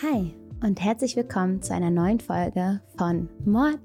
[0.00, 0.32] Hi
[0.62, 3.80] und herzlich willkommen zu einer neuen Folge von Mord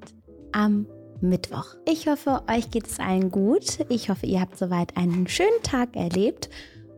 [0.51, 0.85] am
[1.21, 1.65] Mittwoch.
[1.89, 3.79] Ich hoffe, euch geht es allen gut.
[3.89, 6.51] Ich hoffe, ihr habt soweit einen schönen Tag erlebt.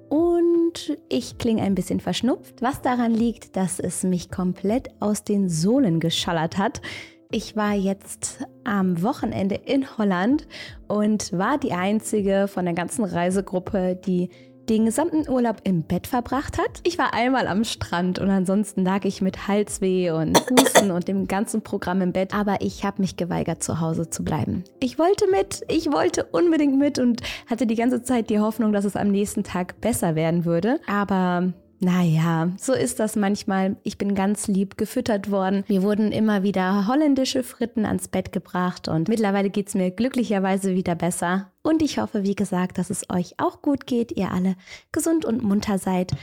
[0.09, 5.47] Und ich klinge ein bisschen verschnupft, was daran liegt, dass es mich komplett aus den
[5.47, 6.81] Sohlen geschallert hat.
[7.31, 10.45] Ich war jetzt am Wochenende in Holland
[10.89, 14.29] und war die einzige von der ganzen Reisegruppe, die
[14.69, 16.81] den gesamten Urlaub im Bett verbracht hat.
[16.83, 21.27] Ich war einmal am Strand und ansonsten lag ich mit Halsweh und Husten und dem
[21.27, 24.63] ganzen Programm im Bett, aber ich habe mich geweigert, zu Hause zu bleiben.
[24.79, 28.85] Ich wollte mit, ich wollte unbedingt mit und hatte die ganze Zeit die Hoffnung, dass
[28.85, 31.53] es am nächsten Tag besser werden würde, aber
[31.85, 33.77] naja, so ist das manchmal.
[33.83, 35.63] Ich bin ganz lieb gefüttert worden.
[35.67, 40.73] Mir wurden immer wieder holländische Fritten ans Bett gebracht und mittlerweile geht es mir glücklicherweise
[40.73, 41.51] wieder besser.
[41.61, 44.55] Und ich hoffe, wie gesagt, dass es euch auch gut geht, ihr alle
[44.91, 46.13] gesund und munter seid.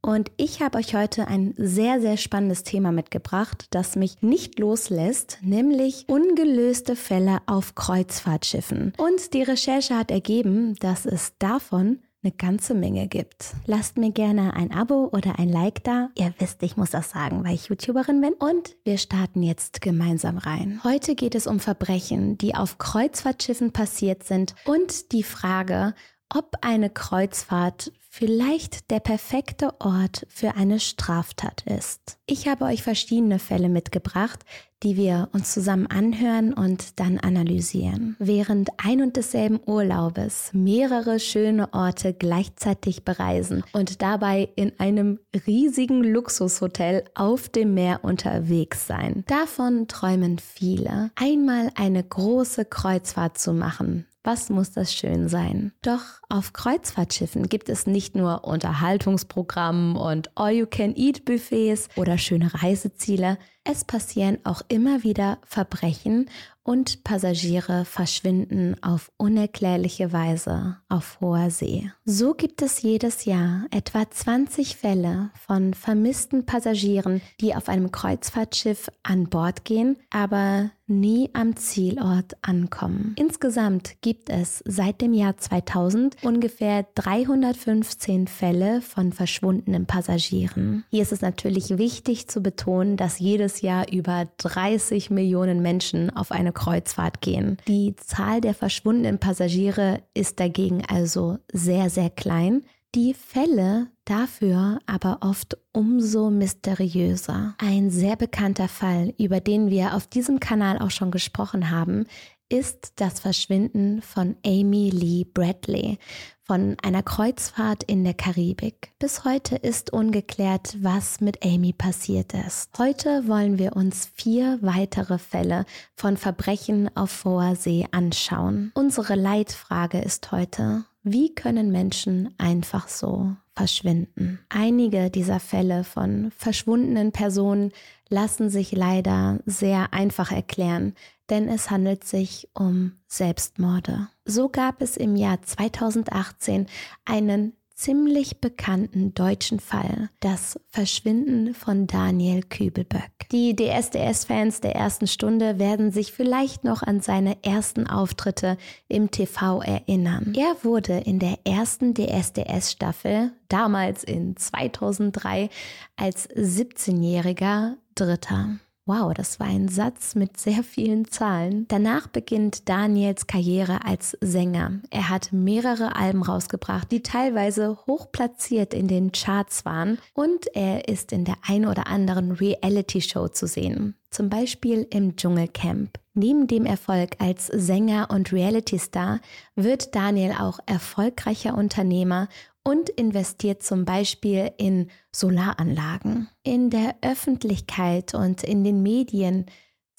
[0.00, 5.38] Und ich habe euch heute ein sehr, sehr spannendes Thema mitgebracht, das mich nicht loslässt,
[5.42, 8.94] nämlich ungelöste Fälle auf Kreuzfahrtschiffen.
[8.96, 13.54] Und die Recherche hat ergeben, dass es davon eine ganze Menge gibt.
[13.66, 16.10] Lasst mir gerne ein Abo oder ein Like da.
[16.18, 18.34] Ihr wisst, ich muss das sagen, weil ich YouTuberin bin.
[18.34, 20.80] Und wir starten jetzt gemeinsam rein.
[20.84, 25.94] Heute geht es um Verbrechen, die auf Kreuzfahrtschiffen passiert sind und die Frage,
[26.34, 32.18] ob eine Kreuzfahrt vielleicht der perfekte Ort für eine Straftat ist.
[32.26, 34.44] Ich habe euch verschiedene Fälle mitgebracht,
[34.82, 38.16] die wir uns zusammen anhören und dann analysieren.
[38.18, 46.02] Während ein und desselben Urlaubes mehrere schöne Orte gleichzeitig bereisen und dabei in einem riesigen
[46.02, 49.24] Luxushotel auf dem Meer unterwegs sein.
[49.28, 55.72] Davon träumen viele, einmal eine große Kreuzfahrt zu machen, was muss das schön sein?
[55.82, 63.38] Doch auf Kreuzfahrtschiffen gibt es nicht nur Unterhaltungsprogramm und All-You-Can-Eat-Buffets oder schöne Reiseziele.
[63.64, 66.28] Es passieren auch immer wieder Verbrechen
[66.62, 71.90] und Passagiere verschwinden auf unerklärliche Weise auf hoher See.
[72.04, 78.90] So gibt es jedes Jahr etwa 20 Fälle von vermissten Passagieren, die auf einem Kreuzfahrtschiff
[79.02, 83.14] an Bord gehen, aber nie am Zielort ankommen.
[83.16, 90.84] Insgesamt gibt es seit dem Jahr 2000 ungefähr 315 Fälle von verschwundenen Passagieren.
[90.90, 96.32] Hier ist es natürlich wichtig zu betonen, dass jedes Jahr über 30 Millionen Menschen auf
[96.32, 97.56] eine Kreuzfahrt gehen.
[97.68, 102.64] Die Zahl der verschwundenen Passagiere ist dagegen also sehr, sehr klein.
[102.94, 107.54] Die Fälle dafür aber oft umso mysteriöser.
[107.58, 112.06] Ein sehr bekannter Fall, über den wir auf diesem Kanal auch schon gesprochen haben,
[112.48, 115.98] ist das Verschwinden von Amy Lee Bradley
[116.42, 118.92] von einer Kreuzfahrt in der Karibik.
[118.98, 122.76] Bis heute ist ungeklärt, was mit Amy passiert ist.
[122.76, 128.72] Heute wollen wir uns vier weitere Fälle von Verbrechen auf hoher See anschauen.
[128.74, 134.40] Unsere Leitfrage ist heute, wie können Menschen einfach so verschwinden?
[134.48, 137.72] Einige dieser Fälle von verschwundenen Personen
[138.08, 140.94] lassen sich leider sehr einfach erklären,
[141.30, 144.08] denn es handelt sich um Selbstmorde.
[144.24, 146.66] So gab es im Jahr 2018
[147.04, 153.10] einen ziemlich bekannten deutschen Fall, das Verschwinden von Daniel Kübelböck.
[153.32, 158.58] Die DSDS-Fans der ersten Stunde werden sich vielleicht noch an seine ersten Auftritte
[158.88, 160.34] im TV erinnern.
[160.36, 165.48] Er wurde in der ersten DSDS-Staffel, damals in 2003,
[165.96, 168.58] als 17-jähriger Dritter.
[168.90, 171.64] Wow, das war ein Satz mit sehr vielen Zahlen.
[171.68, 174.80] Danach beginnt Daniels Karriere als Sänger.
[174.90, 180.88] Er hat mehrere Alben rausgebracht, die teilweise hoch platziert in den Charts waren und er
[180.88, 183.94] ist in der ein oder anderen Reality-Show zu sehen.
[184.10, 186.00] Zum Beispiel im Dschungelcamp.
[186.14, 189.20] Neben dem Erfolg als Sänger und Reality-Star
[189.54, 192.28] wird Daniel auch erfolgreicher Unternehmer
[192.64, 196.28] und investiert zum Beispiel in Solaranlagen.
[196.42, 199.46] In der Öffentlichkeit und in den Medien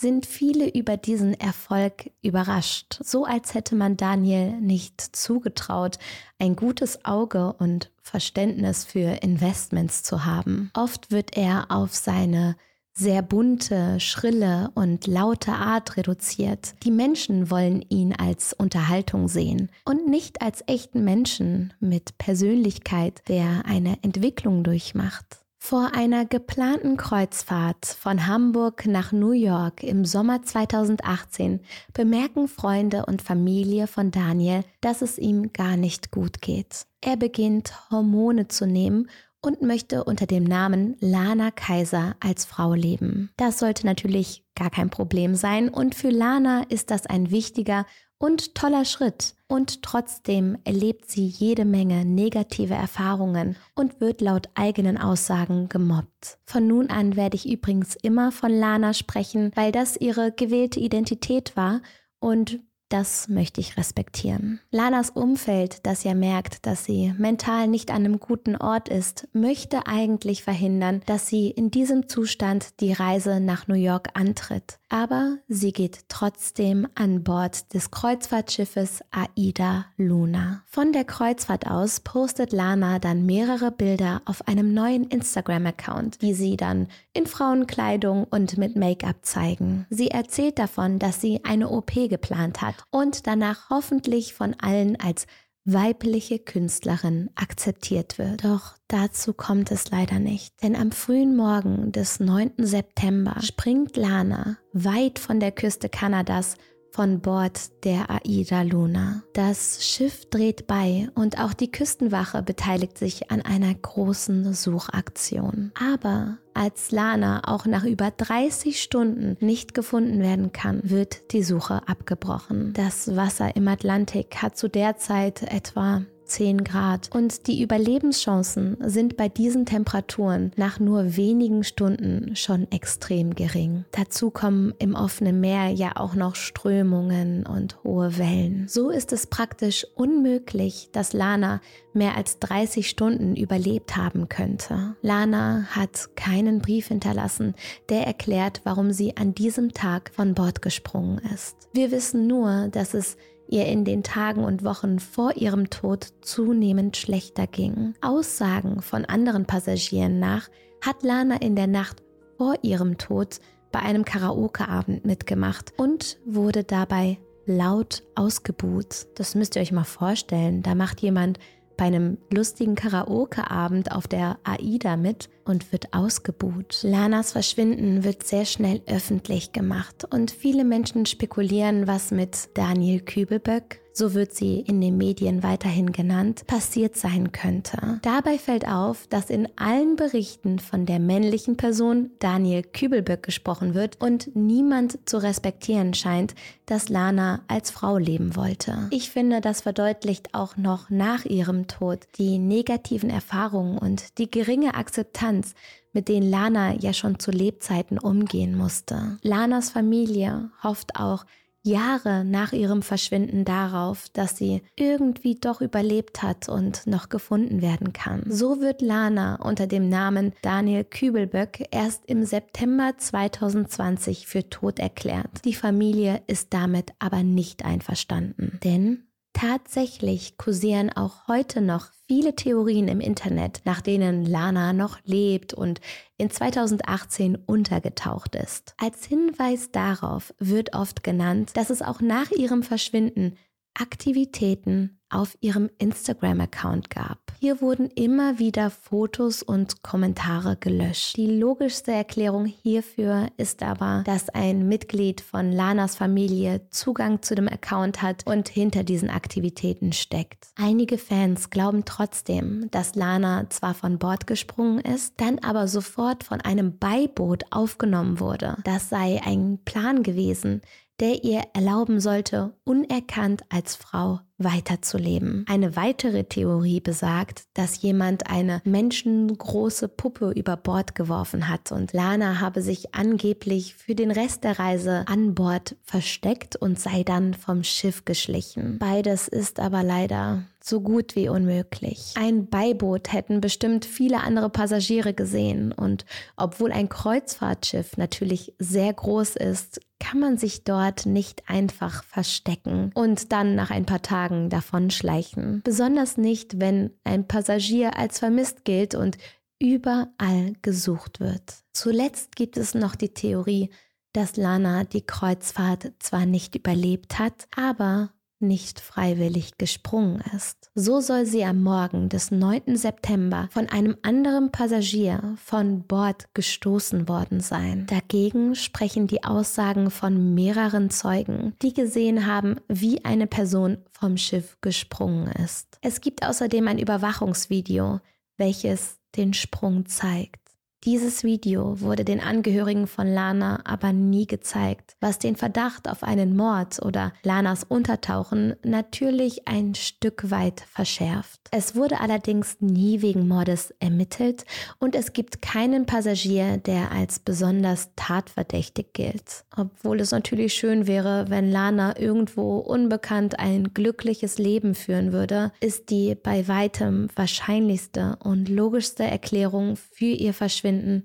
[0.02, 6.00] sind viele über diesen Erfolg überrascht, so als hätte man Daniel nicht zugetraut,
[6.40, 10.72] ein gutes Auge und Verständnis für Investments zu haben.
[10.74, 12.56] Oft wird er auf seine
[12.94, 16.74] sehr bunte, schrille und laute Art reduziert.
[16.84, 23.66] Die Menschen wollen ihn als Unterhaltung sehen und nicht als echten Menschen mit Persönlichkeit, der
[23.66, 25.42] eine Entwicklung durchmacht.
[25.64, 31.62] Vor einer geplanten Kreuzfahrt von Hamburg nach New York im Sommer 2018
[31.94, 36.88] bemerken Freunde und Familie von Daniel, dass es ihm gar nicht gut geht.
[37.00, 39.08] Er beginnt Hormone zu nehmen
[39.42, 43.32] und möchte unter dem Namen Lana Kaiser als Frau leben.
[43.38, 47.86] Das sollte natürlich gar kein Problem sein und für Lana ist das ein wichtiger
[48.22, 49.34] und toller Schritt.
[49.48, 56.38] Und trotzdem erlebt sie jede Menge negative Erfahrungen und wird laut eigenen Aussagen gemobbt.
[56.46, 61.58] Von nun an werde ich übrigens immer von Lana sprechen, weil das ihre gewählte Identität
[61.58, 61.82] war
[62.20, 62.60] und
[62.92, 64.60] das möchte ich respektieren.
[64.70, 69.88] Lanas Umfeld, das ja merkt, dass sie mental nicht an einem guten Ort ist, möchte
[69.88, 74.81] eigentlich verhindern, dass sie in diesem Zustand die Reise nach New York antritt.
[74.92, 80.64] Aber sie geht trotzdem an Bord des Kreuzfahrtschiffes Aida Luna.
[80.66, 86.58] Von der Kreuzfahrt aus postet Lana dann mehrere Bilder auf einem neuen Instagram-Account, die sie
[86.58, 89.88] dann in Frauenkleidung und mit Make-up zeigen.
[89.90, 95.26] Sie erzählt davon, dass sie eine OP geplant hat und danach hoffentlich von allen als
[95.66, 98.44] weibliche Künstlerin akzeptiert wird.
[98.44, 100.62] Doch dazu kommt es leider nicht.
[100.64, 102.54] Denn am frühen Morgen des 9.
[102.58, 106.56] September springt Lana weit von der Küste Kanadas
[106.92, 109.24] von Bord der Aida Luna.
[109.34, 115.72] Das Schiff dreht bei und auch die Küstenwache beteiligt sich an einer großen Suchaktion.
[115.74, 121.88] Aber als Lana auch nach über 30 Stunden nicht gefunden werden kann, wird die Suche
[121.88, 122.74] abgebrochen.
[122.74, 129.18] Das Wasser im Atlantik hat zu der Zeit etwa 10 Grad und die Überlebenschancen sind
[129.18, 133.84] bei diesen Temperaturen nach nur wenigen Stunden schon extrem gering.
[133.92, 138.66] Dazu kommen im offenen Meer ja auch noch Strömungen und hohe Wellen.
[138.70, 141.60] So ist es praktisch unmöglich, dass Lana
[141.94, 144.96] mehr als 30 Stunden überlebt haben könnte.
[145.02, 147.56] Lana hat keinen Brief hinterlassen,
[147.90, 151.56] der erklärt, warum sie an diesem Tag von Bord gesprungen ist.
[151.74, 153.18] Wir wissen nur, dass es
[153.52, 157.94] ihr in den Tagen und Wochen vor ihrem Tod zunehmend schlechter ging.
[158.02, 160.50] Aussagen von anderen Passagieren nach
[160.84, 162.02] hat Lana in der Nacht
[162.38, 163.40] vor ihrem Tod
[163.72, 169.08] bei einem Karaoke-Abend mitgemacht und wurde dabei laut ausgebuht.
[169.16, 170.64] Das müsst ihr euch mal vorstellen.
[170.64, 171.38] Da macht jemand
[171.78, 176.80] bei einem lustigen Karaoke-Abend auf der AIDA mit und wird ausgebuht.
[176.84, 183.81] Lanas Verschwinden wird sehr schnell öffentlich gemacht und viele Menschen spekulieren, was mit Daniel Kübelböck,
[183.94, 188.00] so wird sie in den Medien weiterhin genannt, passiert sein könnte.
[188.02, 194.00] Dabei fällt auf, dass in allen Berichten von der männlichen Person Daniel Kübelböck gesprochen wird
[194.00, 196.36] und niemand zu respektieren scheint,
[196.66, 198.88] dass Lana als Frau leben wollte.
[198.92, 204.76] Ich finde, das verdeutlicht auch noch nach ihrem Tod die negativen Erfahrungen und die geringe
[204.76, 205.54] Akzeptanz,
[205.94, 209.18] mit denen Lana ja schon zu Lebzeiten umgehen musste.
[209.22, 211.26] Lanas Familie hofft auch,
[211.64, 217.94] Jahre nach ihrem Verschwinden darauf, dass sie irgendwie doch überlebt hat und noch gefunden werden
[217.94, 218.24] kann.
[218.28, 225.46] So wird Lana unter dem Namen Daniel Kübelböck erst im September 2020 für tot erklärt.
[225.46, 232.88] Die Familie ist damit aber nicht einverstanden, denn Tatsächlich kursieren auch heute noch viele Theorien
[232.88, 235.82] im Internet, nach denen Lana noch lebt und
[236.18, 238.76] in 2018 untergetaucht ist.
[238.78, 243.38] Als Hinweis darauf wird oft genannt, dass es auch nach ihrem Verschwinden
[243.74, 247.20] Aktivitäten auf ihrem Instagram-Account gab.
[247.40, 251.18] Hier wurden immer wieder Fotos und Kommentare gelöscht.
[251.18, 257.48] Die logischste Erklärung hierfür ist aber, dass ein Mitglied von Lanas Familie Zugang zu dem
[257.48, 260.50] Account hat und hinter diesen Aktivitäten steckt.
[260.56, 266.42] Einige Fans glauben trotzdem, dass Lana zwar von Bord gesprungen ist, dann aber sofort von
[266.42, 268.58] einem Beiboot aufgenommen wurde.
[268.64, 270.62] Das sei ein Plan gewesen,
[271.02, 275.46] der ihr erlauben sollte, unerkannt als Frau weiterzuleben.
[275.48, 282.40] Eine weitere Theorie besagt, dass jemand eine menschengroße Puppe über Bord geworfen hat und Lana
[282.40, 287.64] habe sich angeblich für den Rest der Reise an Bord versteckt und sei dann vom
[287.64, 288.78] Schiff geschlichen.
[288.80, 292.14] Beides ist aber leider so gut wie unmöglich.
[292.16, 296.06] Ein Beiboot hätten bestimmt viele andere Passagiere gesehen und
[296.38, 303.32] obwohl ein Kreuzfahrtschiff natürlich sehr groß ist, kann man sich dort nicht einfach verstecken und
[303.32, 305.62] dann nach ein paar Tagen davonschleichen.
[305.64, 309.18] Besonders nicht, wenn ein Passagier als vermisst gilt und
[309.60, 311.54] überall gesucht wird.
[311.72, 313.70] Zuletzt gibt es noch die Theorie,
[314.14, 320.70] dass Lana die Kreuzfahrt zwar nicht überlebt hat, aber nicht freiwillig gesprungen ist.
[320.76, 322.76] So soll sie am Morgen des 9.
[322.76, 327.86] September von einem anderen Passagier von Bord gestoßen worden sein.
[327.88, 334.58] Dagegen sprechen die Aussagen von mehreren Zeugen, die gesehen haben, wie eine Person vom Schiff
[334.62, 335.78] gesprungen ist.
[335.82, 338.00] Es gibt außerdem ein Überwachungsvideo,
[338.38, 340.41] welches den Sprung zeigt.
[340.86, 346.36] Dieses Video wurde den Angehörigen von Lana aber nie gezeigt, was den Verdacht auf einen
[346.36, 351.40] Mord oder Lanas Untertauchen natürlich ein Stück weit verschärft.
[351.52, 354.44] Es wurde allerdings nie wegen Mordes ermittelt
[354.80, 359.46] und es gibt keinen Passagier, der als besonders tatverdächtig gilt.
[359.56, 365.92] Obwohl es natürlich schön wäre, wenn Lana irgendwo unbekannt ein glückliches Leben führen würde, ist
[365.92, 371.04] die bei weitem wahrscheinlichste und logischste Erklärung für ihr Verschwinden Verschwinden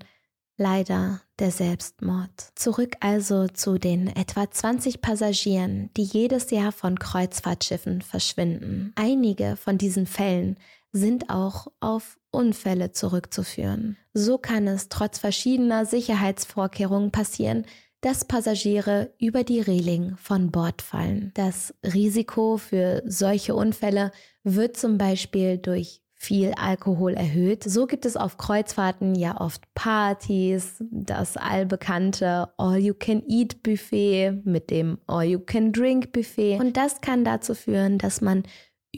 [0.58, 2.52] leider der Selbstmord.
[2.54, 8.92] Zurück also zu den etwa 20 Passagieren, die jedes Jahr von Kreuzfahrtschiffen verschwinden.
[8.94, 10.56] Einige von diesen Fällen
[10.92, 13.98] sind auch auf Unfälle zurückzuführen.
[14.14, 17.66] So kann es trotz verschiedener Sicherheitsvorkehrungen passieren,
[18.00, 21.32] dass Passagiere über die Reling von Bord fallen.
[21.34, 24.10] Das Risiko für solche Unfälle
[24.42, 27.62] wird zum Beispiel durch viel Alkohol erhöht.
[27.62, 36.58] So gibt es auf Kreuzfahrten ja oft Partys, das allbekannte All-You-Can-Eat-Buffet mit dem All-You-Can-Drink-Buffet.
[36.58, 38.42] Und das kann dazu führen, dass man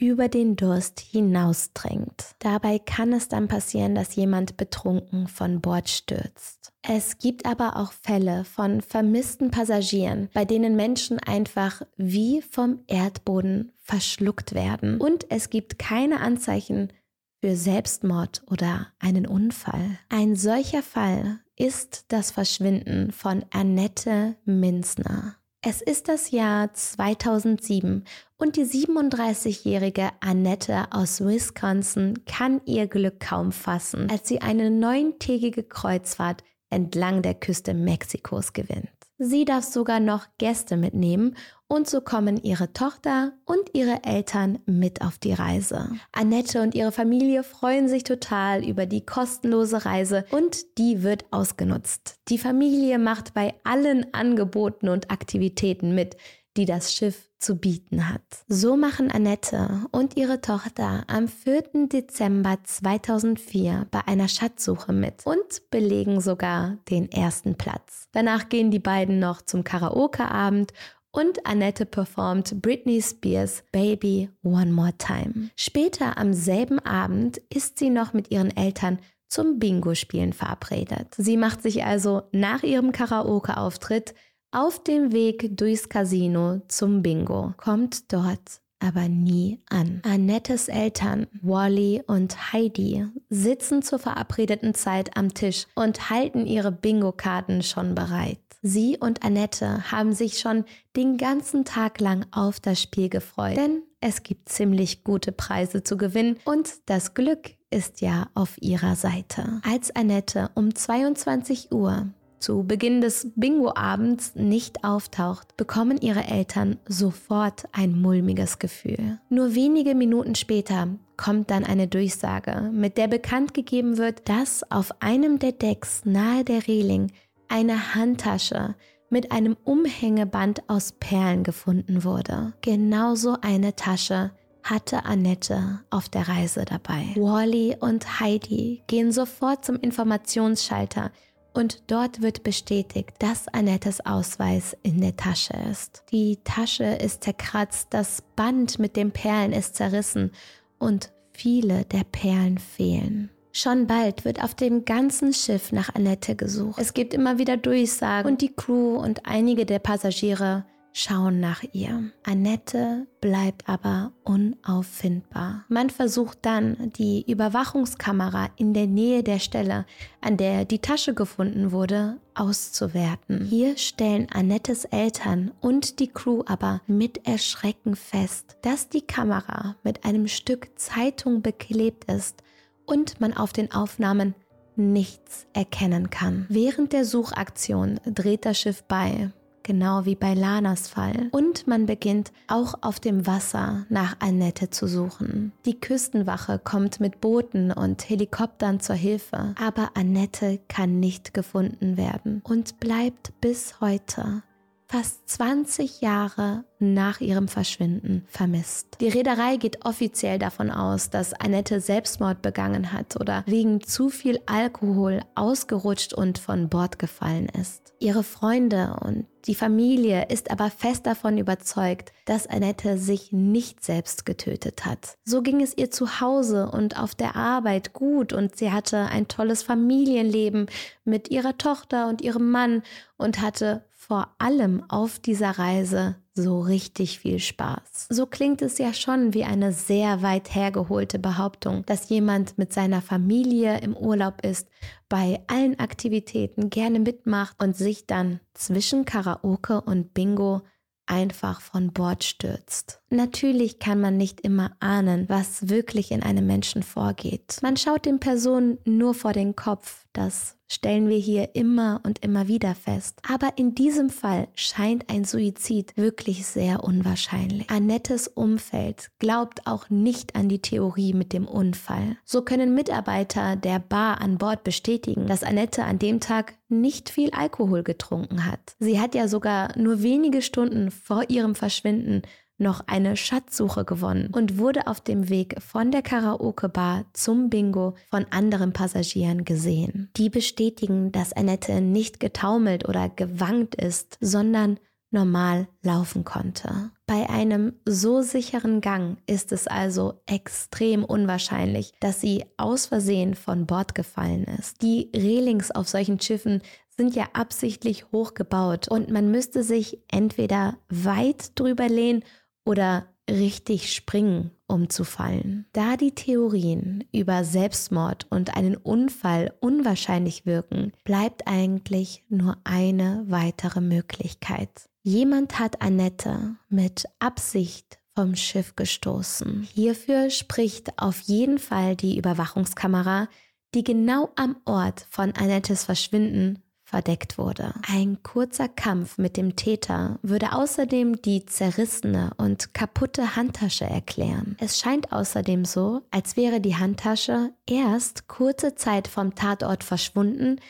[0.00, 2.34] über den Durst hinausdrängt.
[2.38, 6.72] Dabei kann es dann passieren, dass jemand betrunken von Bord stürzt.
[6.82, 13.72] Es gibt aber auch Fälle von vermissten Passagieren, bei denen Menschen einfach wie vom Erdboden
[13.82, 14.98] verschluckt werden.
[14.98, 16.92] Und es gibt keine Anzeichen
[17.40, 19.98] für Selbstmord oder einen Unfall.
[20.08, 25.36] Ein solcher Fall ist das Verschwinden von Annette Minzner.
[25.60, 28.04] Es ist das Jahr 2007
[28.36, 35.64] und die 37-jährige Annette aus Wisconsin kann ihr Glück kaum fassen, als sie eine neuntägige
[35.64, 38.88] Kreuzfahrt entlang der Küste Mexikos gewinnt.
[39.18, 41.36] Sie darf sogar noch Gäste mitnehmen
[41.68, 45.90] und so kommen ihre Tochter und ihre Eltern mit auf die Reise.
[46.12, 52.16] Annette und ihre Familie freuen sich total über die kostenlose Reise und die wird ausgenutzt.
[52.28, 56.16] Die Familie macht bei allen Angeboten und Aktivitäten mit,
[56.56, 58.22] die das Schiff zu bieten hat.
[58.48, 61.86] So machen Annette und ihre Tochter am 4.
[61.86, 68.08] Dezember 2004 bei einer Schatzsuche mit und belegen sogar den ersten Platz.
[68.12, 70.72] Danach gehen die beiden noch zum Karaoke-Abend
[71.18, 75.50] und Annette performt Britney Spears Baby One More Time.
[75.56, 81.14] Später am selben Abend ist sie noch mit ihren Eltern zum Bingo-Spielen verabredet.
[81.16, 84.14] Sie macht sich also nach ihrem Karaoke-Auftritt
[84.52, 90.00] auf dem Weg durchs Casino zum Bingo, kommt dort aber nie an.
[90.04, 97.64] Annettes Eltern, Wally und Heidi, sitzen zur verabredeten Zeit am Tisch und halten ihre Bingo-Karten
[97.64, 98.38] schon bereit.
[98.62, 100.64] Sie und Annette haben sich schon
[100.96, 105.96] den ganzen Tag lang auf das Spiel gefreut, denn es gibt ziemlich gute Preise zu
[105.96, 109.60] gewinnen und das Glück ist ja auf ihrer Seite.
[109.62, 117.68] Als Annette um 22 Uhr zu Beginn des Bingo-Abends nicht auftaucht, bekommen ihre Eltern sofort
[117.72, 119.18] ein mulmiges Gefühl.
[119.28, 124.92] Nur wenige Minuten später kommt dann eine Durchsage, mit der bekannt gegeben wird, dass auf
[125.00, 127.10] einem der Decks nahe der Reling
[127.48, 128.74] eine Handtasche
[129.10, 132.52] mit einem Umhängeband aus Perlen gefunden wurde.
[132.60, 137.04] Genauso eine Tasche hatte Annette auf der Reise dabei.
[137.16, 141.10] Wally und Heidi gehen sofort zum Informationsschalter
[141.54, 146.04] und dort wird bestätigt, dass Annettes Ausweis in der Tasche ist.
[146.12, 150.32] Die Tasche ist zerkratzt, das Band mit den Perlen ist zerrissen
[150.78, 153.30] und viele der Perlen fehlen.
[153.60, 156.80] Schon bald wird auf dem ganzen Schiff nach Annette gesucht.
[156.80, 162.12] Es gibt immer wieder Durchsagen und die Crew und einige der Passagiere schauen nach ihr.
[162.22, 165.64] Annette bleibt aber unauffindbar.
[165.68, 169.86] Man versucht dann, die Überwachungskamera in der Nähe der Stelle,
[170.20, 173.44] an der die Tasche gefunden wurde, auszuwerten.
[173.44, 180.04] Hier stellen Annettes Eltern und die Crew aber mit Erschrecken fest, dass die Kamera mit
[180.04, 182.44] einem Stück Zeitung beklebt ist
[182.88, 184.34] und man auf den Aufnahmen
[184.76, 186.46] nichts erkennen kann.
[186.48, 189.30] Während der Suchaktion dreht das Schiff bei
[189.68, 191.28] genau wie bei Lanas Fall.
[191.30, 195.52] Und man beginnt auch auf dem Wasser nach Annette zu suchen.
[195.66, 202.40] Die Küstenwache kommt mit Booten und Helikoptern zur Hilfe, aber Annette kann nicht gefunden werden
[202.44, 204.42] und bleibt bis heute
[204.90, 208.96] fast 20 Jahre nach ihrem Verschwinden vermisst.
[209.00, 214.40] Die Reederei geht offiziell davon aus, dass Annette Selbstmord begangen hat oder wegen zu viel
[214.46, 217.92] Alkohol ausgerutscht und von Bord gefallen ist.
[217.98, 224.24] Ihre Freunde und die Familie ist aber fest davon überzeugt, dass Annette sich nicht selbst
[224.24, 225.16] getötet hat.
[225.24, 229.28] So ging es ihr zu Hause und auf der Arbeit gut und sie hatte ein
[229.28, 230.66] tolles Familienleben
[231.04, 232.82] mit ihrer Tochter und ihrem Mann
[233.16, 238.06] und hatte vor allem auf dieser Reise so richtig viel Spaß.
[238.08, 243.02] So klingt es ja schon wie eine sehr weit hergeholte Behauptung, dass jemand mit seiner
[243.02, 244.68] Familie im Urlaub ist,
[245.08, 250.62] bei allen Aktivitäten gerne mitmacht und sich dann zwischen Karaoke und Bingo
[251.08, 253.00] einfach von Bord stürzt.
[253.10, 257.58] Natürlich kann man nicht immer ahnen, was wirklich in einem Menschen vorgeht.
[257.62, 262.46] Man schaut den Personen nur vor den Kopf, das stellen wir hier immer und immer
[262.46, 263.20] wieder fest.
[263.26, 267.70] Aber in diesem Fall scheint ein Suizid wirklich sehr unwahrscheinlich.
[267.70, 272.16] Annettes Umfeld glaubt auch nicht an die Theorie mit dem Unfall.
[272.24, 277.30] So können Mitarbeiter der Bar an Bord bestätigen, dass Annette an dem Tag nicht viel
[277.30, 278.76] Alkohol getrunken hat.
[278.78, 282.22] Sie hat ja sogar nur wenige Stunden vor ihrem Verschwinden
[282.58, 288.26] noch eine Schatzsuche gewonnen und wurde auf dem Weg von der Karaoke-Bar zum Bingo von
[288.30, 290.10] anderen Passagieren gesehen.
[290.16, 294.78] Die bestätigen, dass Annette nicht getaumelt oder gewankt ist, sondern
[295.10, 296.90] normal laufen konnte.
[297.06, 303.66] Bei einem so sicheren Gang ist es also extrem unwahrscheinlich, dass sie aus Versehen von
[303.66, 304.82] Bord gefallen ist.
[304.82, 306.60] Die Relings auf solchen Schiffen
[306.98, 312.22] sind ja absichtlich hochgebaut und man müsste sich entweder weit drüber lehnen
[312.68, 315.66] oder richtig springen, um zu fallen.
[315.72, 323.80] Da die Theorien über Selbstmord und einen Unfall unwahrscheinlich wirken, bleibt eigentlich nur eine weitere
[323.80, 324.68] Möglichkeit.
[325.02, 329.62] Jemand hat Annette mit Absicht vom Schiff gestoßen.
[329.74, 333.28] Hierfür spricht auf jeden Fall die Überwachungskamera,
[333.74, 337.74] die genau am Ort von Annettes Verschwinden verdeckt wurde.
[337.86, 344.56] Ein kurzer Kampf mit dem Täter würde außerdem die zerrissene und kaputte Handtasche erklären.
[344.58, 350.60] Es scheint außerdem so, als wäre die Handtasche erst kurze Zeit vom Tatort verschwunden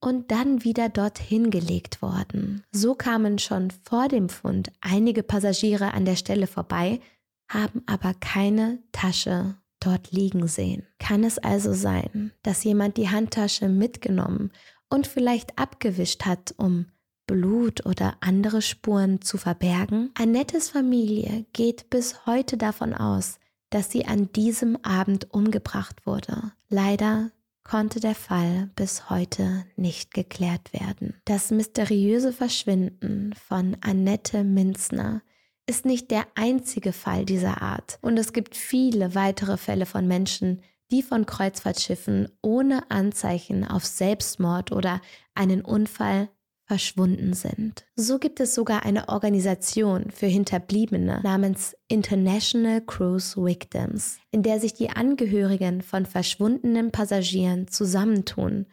[0.00, 2.64] und dann wieder dorthin gelegt worden.
[2.72, 7.00] So kamen schon vor dem Fund einige Passagiere an der Stelle vorbei,
[7.48, 10.86] haben aber keine Tasche dort liegen sehen.
[10.98, 14.50] Kann es also sein, dass jemand die Handtasche mitgenommen
[14.88, 16.86] und vielleicht abgewischt hat, um
[17.26, 20.10] Blut oder andere Spuren zu verbergen?
[20.14, 23.38] Annettes Familie geht bis heute davon aus,
[23.70, 26.52] dass sie an diesem Abend umgebracht wurde.
[26.68, 27.30] Leider
[27.64, 31.20] konnte der Fall bis heute nicht geklärt werden.
[31.24, 35.22] Das mysteriöse Verschwinden von Annette Minzner
[35.66, 40.62] ist nicht der einzige Fall dieser Art und es gibt viele weitere Fälle von Menschen,
[40.90, 45.00] die von Kreuzfahrtschiffen ohne Anzeichen auf Selbstmord oder
[45.34, 46.28] einen Unfall
[46.66, 47.86] verschwunden sind.
[47.94, 54.74] So gibt es sogar eine Organisation für Hinterbliebene namens International Cruise Victims, in der sich
[54.74, 58.66] die Angehörigen von verschwundenen Passagieren zusammentun,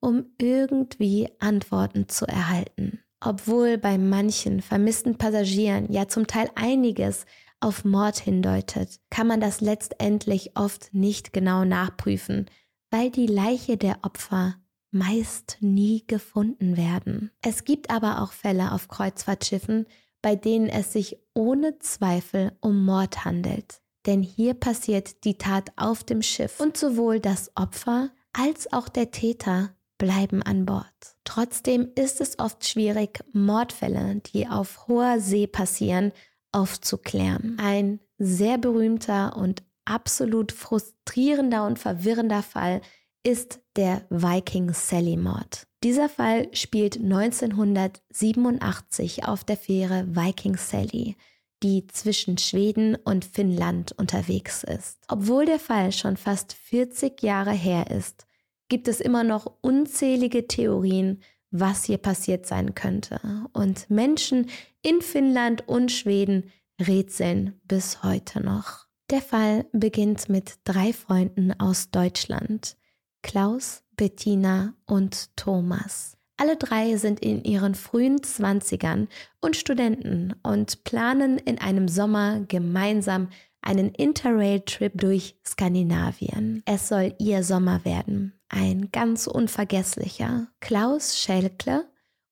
[0.00, 3.00] um irgendwie Antworten zu erhalten.
[3.20, 7.24] Obwohl bei manchen vermissten Passagieren ja zum Teil einiges
[7.60, 12.46] auf Mord hindeutet, kann man das letztendlich oft nicht genau nachprüfen,
[12.90, 14.56] weil die Leiche der Opfer
[14.90, 17.30] meist nie gefunden werden.
[17.42, 19.86] Es gibt aber auch Fälle auf Kreuzfahrtschiffen,
[20.22, 23.80] bei denen es sich ohne Zweifel um Mord handelt.
[24.06, 29.10] Denn hier passiert die Tat auf dem Schiff und sowohl das Opfer als auch der
[29.10, 30.86] Täter bleiben an Bord.
[31.24, 36.12] Trotzdem ist es oft schwierig, Mordfälle, die auf hoher See passieren,
[36.52, 37.56] aufzuklären.
[37.58, 42.80] Ein sehr berühmter und absolut frustrierender und verwirrender Fall
[43.22, 45.68] ist der Viking Sally Mord.
[45.84, 51.14] Dieser Fall spielt 1987 auf der Fähre Viking Sally,
[51.62, 54.98] die zwischen Schweden und Finnland unterwegs ist.
[55.08, 58.26] Obwohl der Fall schon fast 40 Jahre her ist,
[58.68, 63.20] gibt es immer noch unzählige Theorien, was hier passiert sein könnte.
[63.52, 64.50] Und Menschen
[64.82, 68.86] in Finnland und Schweden rätseln bis heute noch.
[69.10, 72.76] Der Fall beginnt mit drei Freunden aus Deutschland.
[73.22, 76.18] Klaus, Bettina und Thomas.
[76.36, 79.08] Alle drei sind in ihren frühen Zwanzigern
[79.40, 83.28] und Studenten und planen in einem Sommer gemeinsam
[83.62, 86.62] einen Interrail-Trip durch Skandinavien.
[86.64, 90.48] Es soll ihr Sommer werden, ein ganz unvergesslicher.
[90.60, 91.86] Klaus Schelkle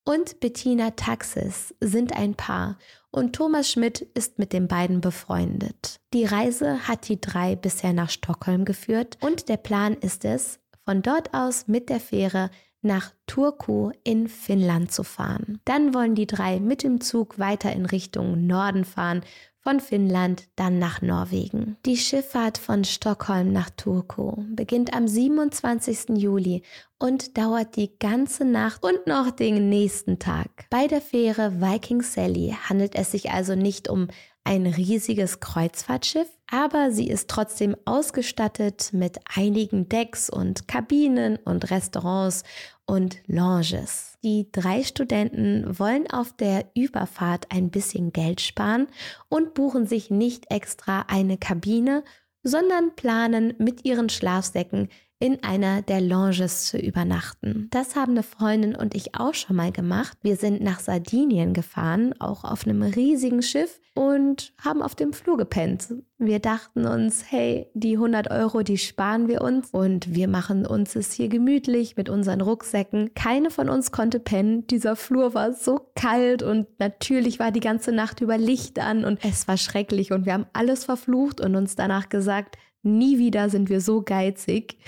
[0.04, 2.78] und Bettina Taxis sind ein Paar
[3.10, 6.00] und Thomas Schmidt ist mit den beiden befreundet.
[6.12, 11.02] Die Reise hat die drei bisher nach Stockholm geführt und der Plan ist es, von
[11.02, 12.50] dort aus mit der Fähre
[12.82, 15.60] nach Turku in Finnland zu fahren.
[15.64, 19.22] Dann wollen die drei mit dem Zug weiter in Richtung Norden fahren,
[19.66, 21.76] von Finnland dann nach Norwegen.
[21.86, 26.16] Die Schifffahrt von Stockholm nach Turku beginnt am 27.
[26.16, 26.62] Juli
[27.00, 30.66] und dauert die ganze Nacht und noch den nächsten Tag.
[30.70, 34.06] Bei der Fähre Viking Sally handelt es sich also nicht um
[34.46, 42.44] ein riesiges Kreuzfahrtschiff, aber sie ist trotzdem ausgestattet mit einigen Decks und Kabinen und Restaurants
[42.86, 44.16] und Lounges.
[44.22, 48.86] Die drei Studenten wollen auf der Überfahrt ein bisschen Geld sparen
[49.28, 52.04] und buchen sich nicht extra eine Kabine,
[52.44, 57.68] sondern planen mit ihren Schlafsäcken in einer der Lounges zu übernachten.
[57.70, 60.18] Das haben eine Freundin und ich auch schon mal gemacht.
[60.22, 65.38] Wir sind nach Sardinien gefahren, auch auf einem riesigen Schiff und haben auf dem Flur
[65.38, 65.94] gepennt.
[66.18, 70.96] Wir dachten uns, hey, die 100 Euro, die sparen wir uns und wir machen uns
[70.96, 73.14] es hier gemütlich mit unseren Rucksäcken.
[73.14, 74.66] Keine von uns konnte pennen.
[74.66, 79.24] Dieser Flur war so kalt und natürlich war die ganze Nacht über Licht an und
[79.24, 83.70] es war schrecklich und wir haben alles verflucht und uns danach gesagt, nie wieder sind
[83.70, 84.78] wir so geizig.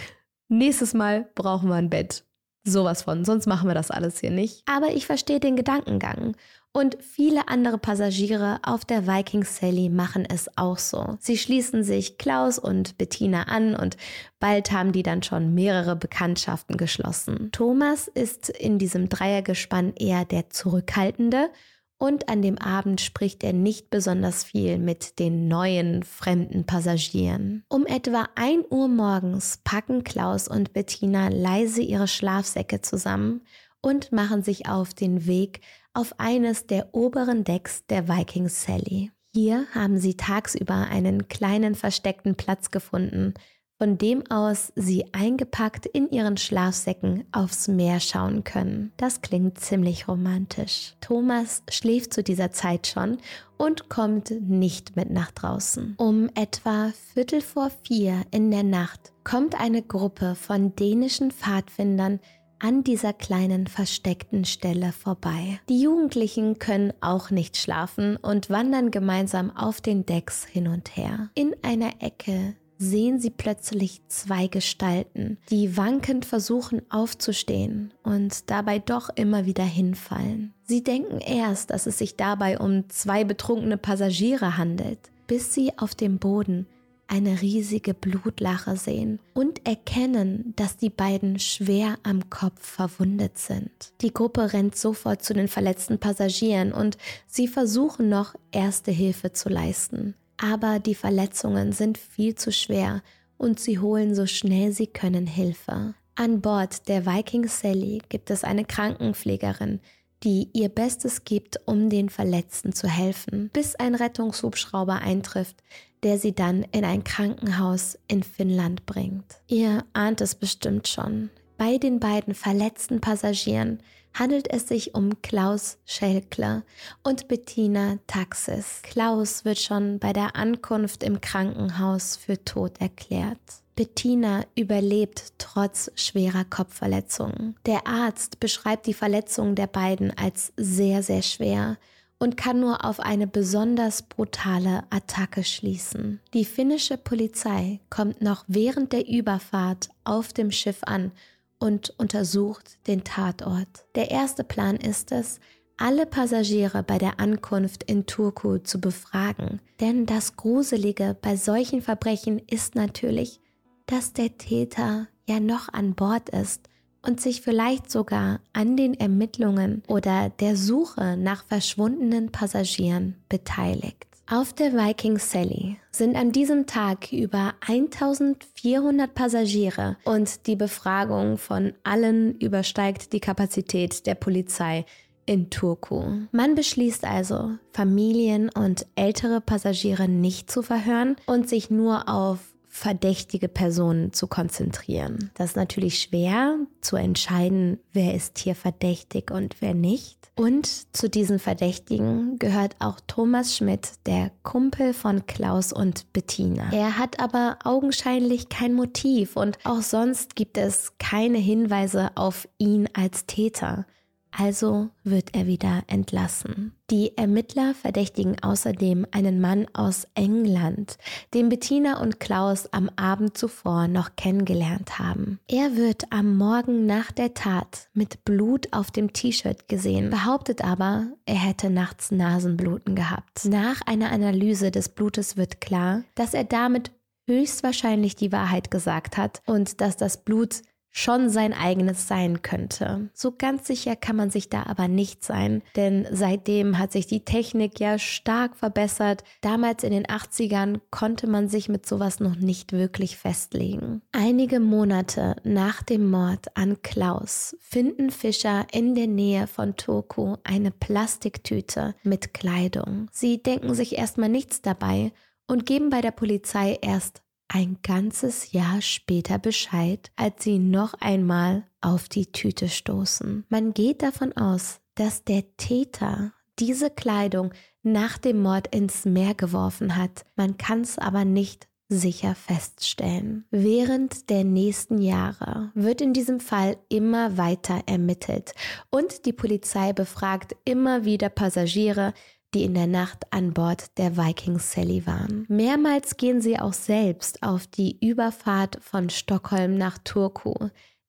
[0.48, 2.24] Nächstes Mal brauchen wir ein Bett.
[2.64, 4.62] Sowas von, sonst machen wir das alles hier nicht.
[4.66, 6.36] Aber ich verstehe den Gedankengang.
[6.72, 11.16] Und viele andere Passagiere auf der Viking Sally machen es auch so.
[11.18, 13.96] Sie schließen sich Klaus und Bettina an und
[14.38, 17.48] bald haben die dann schon mehrere Bekanntschaften geschlossen.
[17.52, 21.50] Thomas ist in diesem Dreiergespann eher der Zurückhaltende
[21.98, 27.64] und an dem Abend spricht er nicht besonders viel mit den neuen fremden Passagieren.
[27.68, 33.42] Um etwa 1 Uhr morgens packen Klaus und Bettina leise ihre Schlafsäcke zusammen
[33.80, 35.60] und machen sich auf den Weg
[35.92, 39.10] auf eines der oberen Decks der Viking Sally.
[39.34, 43.34] Hier haben sie tagsüber einen kleinen versteckten Platz gefunden,
[43.78, 48.92] von dem aus sie eingepackt in ihren Schlafsäcken aufs Meer schauen können.
[48.96, 50.94] Das klingt ziemlich romantisch.
[51.00, 53.18] Thomas schläft zu dieser Zeit schon
[53.56, 55.94] und kommt nicht mit nach draußen.
[55.96, 62.20] Um etwa Viertel vor vier in der Nacht kommt eine Gruppe von dänischen Pfadfindern
[62.60, 65.60] an dieser kleinen versteckten Stelle vorbei.
[65.68, 71.30] Die Jugendlichen können auch nicht schlafen und wandern gemeinsam auf den Decks hin und her.
[71.34, 79.10] In einer Ecke sehen sie plötzlich zwei Gestalten, die wankend versuchen aufzustehen und dabei doch
[79.14, 80.54] immer wieder hinfallen.
[80.64, 85.94] Sie denken erst, dass es sich dabei um zwei betrunkene Passagiere handelt, bis sie auf
[85.94, 86.66] dem Boden
[87.08, 93.70] eine riesige Blutlache sehen und erkennen, dass die beiden schwer am Kopf verwundet sind.
[94.02, 99.48] Die Gruppe rennt sofort zu den verletzten Passagieren und sie versuchen noch erste Hilfe zu
[99.48, 103.02] leisten aber die Verletzungen sind viel zu schwer
[103.36, 105.94] und sie holen so schnell sie können Hilfe.
[106.14, 109.80] An Bord der Viking Sally gibt es eine Krankenpflegerin,
[110.24, 115.62] die ihr Bestes gibt, um den Verletzten zu helfen, bis ein Rettungshubschrauber eintrifft,
[116.02, 119.36] der sie dann in ein Krankenhaus in Finnland bringt.
[119.46, 121.30] Ihr ahnt es bestimmt schon.
[121.56, 123.80] Bei den beiden verletzten Passagieren
[124.14, 126.64] handelt es sich um Klaus Schelkler
[127.02, 128.80] und Bettina Taxis.
[128.82, 133.38] Klaus wird schon bei der Ankunft im Krankenhaus für tot erklärt.
[133.76, 137.54] Bettina überlebt trotz schwerer Kopfverletzungen.
[137.64, 141.76] Der Arzt beschreibt die Verletzungen der beiden als sehr, sehr schwer
[142.18, 146.20] und kann nur auf eine besonders brutale Attacke schließen.
[146.34, 151.12] Die finnische Polizei kommt noch während der Überfahrt auf dem Schiff an
[151.58, 153.86] und untersucht den Tatort.
[153.94, 155.40] Der erste Plan ist es,
[155.76, 159.60] alle Passagiere bei der Ankunft in Turku zu befragen.
[159.80, 163.40] Denn das Gruselige bei solchen Verbrechen ist natürlich,
[163.86, 166.68] dass der Täter ja noch an Bord ist
[167.02, 174.07] und sich vielleicht sogar an den Ermittlungen oder der Suche nach verschwundenen Passagieren beteiligt.
[174.30, 181.72] Auf der Viking Sally sind an diesem Tag über 1400 Passagiere und die Befragung von
[181.82, 184.84] allen übersteigt die Kapazität der Polizei
[185.24, 186.02] in Turku.
[186.30, 193.48] Man beschließt also, Familien und ältere Passagiere nicht zu verhören und sich nur auf verdächtige
[193.48, 195.30] Personen zu konzentrieren.
[195.34, 200.18] Das ist natürlich schwer zu entscheiden, wer ist hier verdächtig und wer nicht.
[200.36, 206.70] Und zu diesen Verdächtigen gehört auch Thomas Schmidt, der Kumpel von Klaus und Bettina.
[206.72, 212.88] Er hat aber augenscheinlich kein Motiv und auch sonst gibt es keine Hinweise auf ihn
[212.92, 213.86] als Täter.
[214.30, 216.72] Also wird er wieder entlassen.
[216.90, 220.96] Die Ermittler verdächtigen außerdem einen Mann aus England,
[221.34, 225.38] den Bettina und Klaus am Abend zuvor noch kennengelernt haben.
[225.48, 231.08] Er wird am Morgen nach der Tat mit Blut auf dem T-Shirt gesehen, behauptet aber,
[231.26, 233.44] er hätte nachts Nasenbluten gehabt.
[233.44, 236.90] Nach einer Analyse des Blutes wird klar, dass er damit
[237.28, 243.10] höchstwahrscheinlich die Wahrheit gesagt hat und dass das Blut schon sein eigenes sein könnte.
[243.14, 247.24] So ganz sicher kann man sich da aber nicht sein, denn seitdem hat sich die
[247.24, 249.24] Technik ja stark verbessert.
[249.40, 254.02] Damals in den 80ern konnte man sich mit sowas noch nicht wirklich festlegen.
[254.12, 260.70] Einige Monate nach dem Mord an Klaus finden Fischer in der Nähe von Turku eine
[260.70, 263.08] Plastiktüte mit Kleidung.
[263.12, 265.12] Sie denken sich erstmal nichts dabei
[265.46, 271.64] und geben bei der Polizei erst ein ganzes Jahr später Bescheid, als sie noch einmal
[271.80, 273.44] auf die Tüte stoßen.
[273.48, 279.96] Man geht davon aus, dass der Täter diese Kleidung nach dem Mord ins Meer geworfen
[279.96, 280.26] hat.
[280.36, 283.46] Man kann es aber nicht sicher feststellen.
[283.50, 288.52] Während der nächsten Jahre wird in diesem Fall immer weiter ermittelt
[288.90, 292.12] und die Polizei befragt immer wieder Passagiere,
[292.54, 295.44] die in der Nacht an Bord der Viking Sally waren.
[295.48, 300.54] Mehrmals gehen sie auch selbst auf die Überfahrt von Stockholm nach Turku,